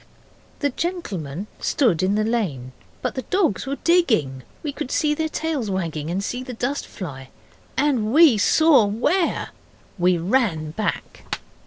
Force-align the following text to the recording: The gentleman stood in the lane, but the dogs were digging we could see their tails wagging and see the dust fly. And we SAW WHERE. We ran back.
The 0.61 0.71
gentleman 0.71 1.45
stood 1.59 2.01
in 2.01 2.15
the 2.15 2.23
lane, 2.23 2.71
but 3.03 3.13
the 3.13 3.21
dogs 3.21 3.67
were 3.67 3.75
digging 3.83 4.41
we 4.63 4.71
could 4.73 4.89
see 4.89 5.13
their 5.13 5.29
tails 5.29 5.69
wagging 5.69 6.09
and 6.09 6.23
see 6.23 6.41
the 6.41 6.53
dust 6.55 6.87
fly. 6.87 7.29
And 7.77 8.11
we 8.11 8.39
SAW 8.39 8.85
WHERE. 8.87 9.49
We 9.99 10.17
ran 10.17 10.71
back. 10.71 11.21